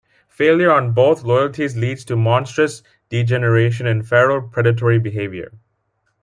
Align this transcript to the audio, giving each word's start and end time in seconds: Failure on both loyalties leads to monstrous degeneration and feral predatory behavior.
Failure 0.29 0.71
on 0.71 0.93
both 0.93 1.21
loyalties 1.23 1.77
leads 1.77 2.03
to 2.05 2.15
monstrous 2.15 2.81
degeneration 3.09 3.85
and 3.85 4.03
feral 4.03 4.41
predatory 4.41 4.97
behavior. 4.97 5.51